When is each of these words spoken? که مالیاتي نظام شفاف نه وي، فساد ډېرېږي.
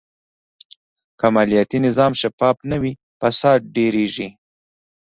که 1.19 1.27
مالیاتي 1.33 1.77
نظام 1.87 2.11
شفاف 2.21 2.57
نه 2.69 2.77
وي، 2.81 2.93
فساد 3.19 3.59
ډېرېږي. 3.75 4.29